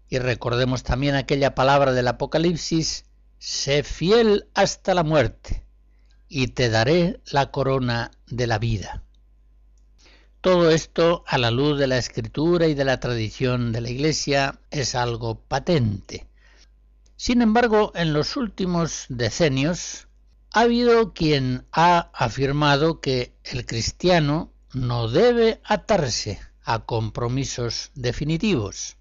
[0.10, 3.06] Y recordemos también aquella palabra del Apocalipsis,
[3.40, 5.66] sé fiel hasta la muerte,
[6.28, 9.04] y te daré la corona de la vida.
[10.42, 14.60] Todo esto, a la luz de la escritura y de la tradición de la Iglesia,
[14.72, 16.28] es algo patente.
[17.16, 20.08] Sin embargo, en los últimos decenios
[20.54, 28.98] ha habido quien ha afirmado que el cristiano no debe atarse a compromisos definitivos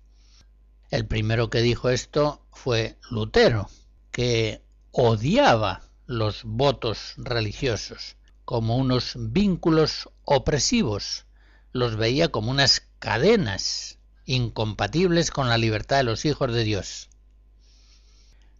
[0.90, 3.70] el primero que dijo esto fue Lutero,
[4.10, 11.26] que odiaba los votos religiosos como unos vínculos opresivos,
[11.72, 17.08] los veía como unas cadenas incompatibles con la libertad de los hijos de Dios.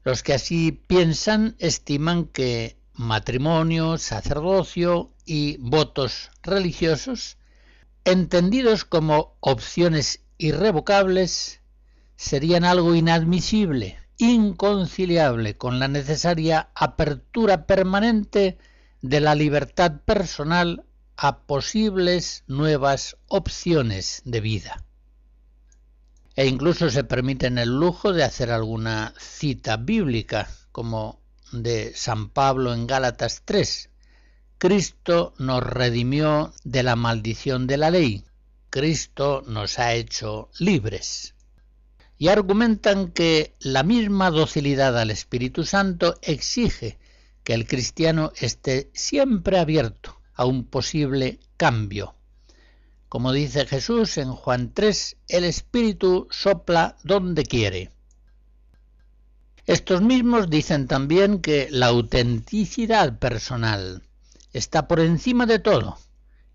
[0.05, 7.39] Los que así piensan estiman que matrimonio, sacerdocio y votos religiosos,
[8.05, 11.61] entendidos como opciones irrevocables,
[12.17, 18.59] serían algo inadmisible, inconciliable con la necesaria apertura permanente
[19.01, 20.85] de la libertad personal
[21.17, 24.85] a posibles nuevas opciones de vida.
[26.37, 31.20] E incluso se permiten el lujo de hacer alguna cita bíblica, como
[31.53, 33.91] de San Pablo en Gálatas 3.
[34.59, 38.25] Cristo nos redimió de la maldición de la ley.
[38.71, 41.35] Cristo nos ha hecho libres
[42.21, 46.99] y argumentan que la misma docilidad al Espíritu Santo exige
[47.43, 52.15] que el cristiano esté siempre abierto a un posible cambio,
[53.09, 57.91] Como dice Jesús en Juan 3, el Espíritu sopla donde quiere.
[59.71, 64.03] Estos mismos dicen también que la autenticidad personal
[64.53, 65.97] está por encima de todo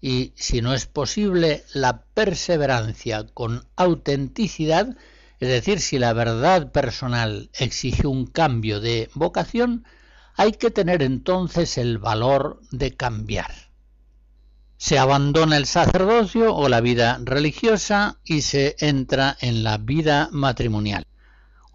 [0.02, 4.98] y si no es posible la perseverancia con autenticidad,
[5.40, 9.86] es decir, si la verdad personal exige un cambio de vocación,
[10.36, 13.70] hay que tener entonces el valor de cambiar.
[14.76, 21.08] Se abandona el sacerdocio o la vida religiosa y se entra en la vida matrimonial.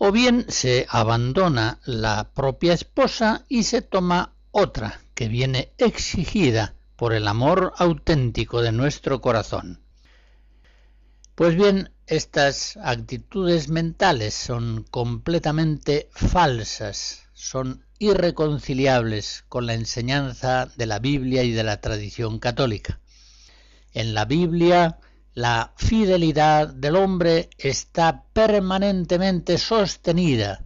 [0.03, 7.13] O bien se abandona la propia esposa y se toma otra que viene exigida por
[7.13, 9.83] el amor auténtico de nuestro corazón.
[11.35, 20.99] Pues bien, estas actitudes mentales son completamente falsas, son irreconciliables con la enseñanza de la
[20.99, 23.01] Biblia y de la tradición católica.
[23.93, 24.99] En la Biblia,
[25.35, 30.65] la fidelidad del hombre está permanentemente sostenida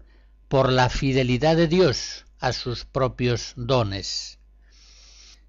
[0.48, 4.38] por la fidelidad de Dios a sus propios dones.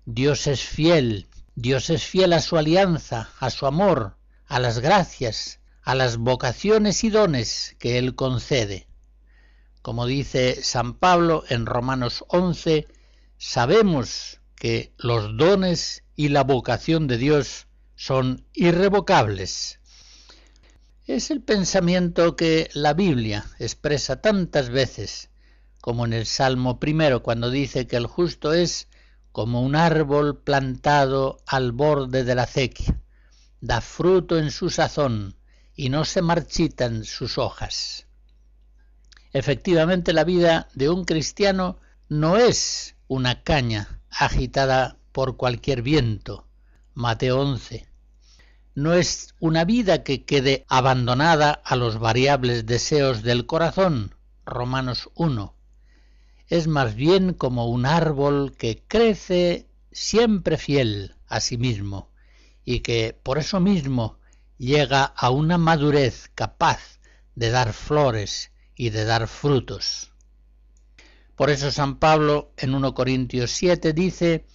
[0.05, 5.59] Dios es fiel, Dios es fiel a su alianza, a su amor, a las gracias,
[5.81, 8.87] a las vocaciones y dones que Él concede.
[9.81, 12.87] Como dice San Pablo en Romanos 11,
[13.37, 19.79] sabemos que los dones y la vocación de Dios son irrevocables.
[21.05, 25.29] Es el pensamiento que la Biblia expresa tantas veces,
[25.81, 28.87] como en el Salmo primero, cuando dice que el justo es
[29.31, 33.01] como un árbol plantado al borde de la acequia,
[33.61, 35.35] da fruto en su sazón
[35.75, 38.07] y no se marchitan sus hojas.
[39.33, 41.77] Efectivamente, la vida de un cristiano
[42.07, 46.47] no es una caña agitada por cualquier viento.
[46.95, 47.85] Mateo 11.
[48.73, 54.15] No es una vida que quede abandonada a los variables deseos del corazón.
[54.45, 55.53] Romanos 1.
[56.47, 62.11] Es más bien como un árbol que crece siempre fiel a sí mismo
[62.63, 64.17] y que por eso mismo
[64.57, 66.99] llega a una madurez capaz
[67.35, 70.13] de dar flores y de dar frutos.
[71.35, 74.45] Por eso San Pablo en 1 Corintios 7 dice,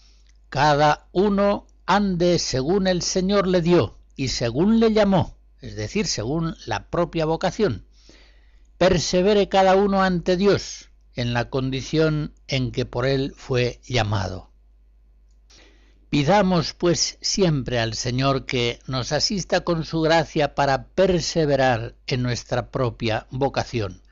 [0.49, 6.57] cada uno ande según el Señor le dio y según le llamó, es decir, según
[6.67, 7.85] la propia vocación.
[8.79, 14.51] Persevere cada uno ante Dios en la condición en que por él fue llamado.
[16.09, 22.71] Pidamos pues siempre al Señor que nos asista con su gracia para perseverar en nuestra
[22.71, 24.03] propia vocación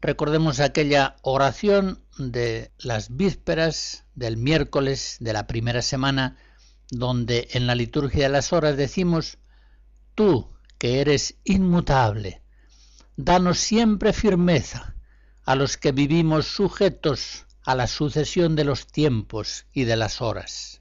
[0.00, 6.38] Recordemos aquella oración de las vísperas del miércoles de la primera semana,
[6.90, 9.38] donde en la liturgia de las horas decimos,
[10.14, 12.42] Tú, que eres inmutable,
[13.16, 14.94] danos siempre firmeza
[15.44, 20.79] a los que vivimos sujetos a la sucesión de los tiempos y de las horas.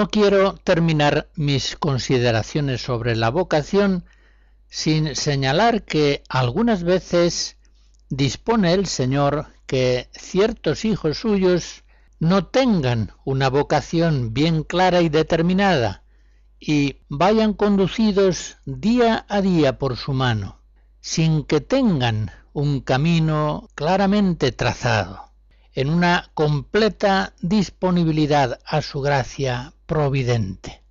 [0.00, 4.06] No quiero terminar mis consideraciones sobre la vocación
[4.66, 7.58] sin señalar que algunas veces
[8.08, 11.84] dispone el Señor que ciertos hijos suyos
[12.18, 16.02] no tengan una vocación bien clara y determinada
[16.58, 20.62] y vayan conducidos día a día por su mano,
[21.02, 25.26] sin que tengan un camino claramente trazado.
[25.74, 30.84] en una completa disponibilidad a su gracia providente.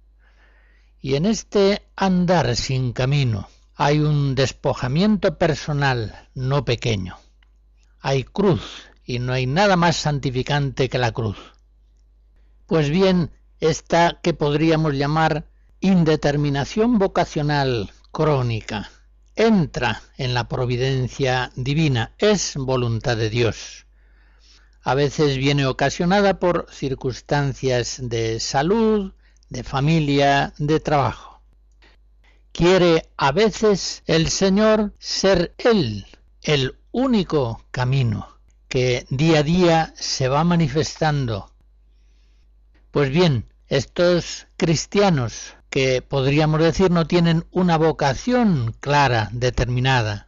[1.00, 7.16] Y en este andar sin camino hay un despojamiento personal no pequeño.
[8.02, 11.38] Hay cruz y no hay nada más santificante que la cruz.
[12.66, 13.32] Pues bien,
[13.62, 15.46] esta que podríamos llamar
[15.80, 18.92] indeterminación vocacional crónica
[19.34, 23.86] entra en la providencia divina, es voluntad de Dios.
[24.82, 29.14] A veces viene ocasionada por circunstancias de salud,
[29.50, 31.42] de familia, de trabajo.
[32.52, 36.06] Quiere a veces el Señor ser Él,
[36.42, 38.28] el único camino
[38.68, 41.52] que día a día se va manifestando.
[42.92, 50.26] Pues bien, estos cristianos que podríamos decir no tienen una vocación clara, determinada.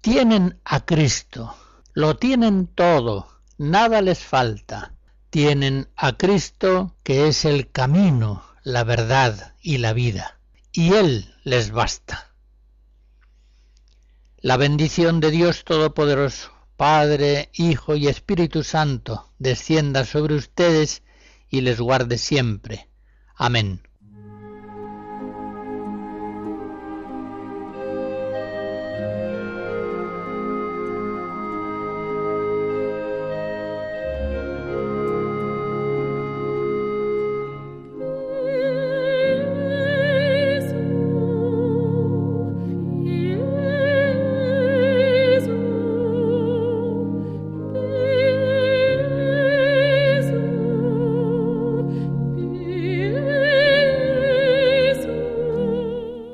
[0.00, 1.54] Tienen a Cristo,
[1.92, 3.28] lo tienen todo,
[3.58, 4.94] nada les falta.
[5.30, 10.38] Tienen a Cristo que es el camino, la verdad y la vida,
[10.72, 12.32] y Él les basta.
[14.38, 21.02] La bendición de Dios Todopoderoso, Padre, Hijo y Espíritu Santo, descienda sobre ustedes
[21.48, 22.88] y les guarde siempre.
[23.34, 23.80] Amén.